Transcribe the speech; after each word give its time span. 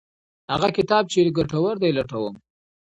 هغه 0.51 0.67
کتاب 0.77 1.03
چې 1.11 1.33
ګټور 1.37 1.75
دی 1.81 1.91
لټوم. 1.97 2.33